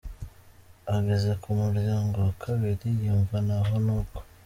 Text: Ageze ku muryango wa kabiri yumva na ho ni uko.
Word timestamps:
Ageze 0.95 1.31
ku 1.41 1.49
muryango 1.61 2.15
wa 2.25 2.33
kabiri 2.43 2.87
yumva 3.05 3.37
na 3.47 3.57
ho 3.65 3.75
ni 3.85 3.91
uko. 3.99 4.19